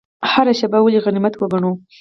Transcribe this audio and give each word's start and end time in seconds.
هره 0.31 0.53
شیبه 0.59 0.79
ولې 0.81 0.99
غنیمت 1.05 1.33
وګڼو؟ 1.37 1.71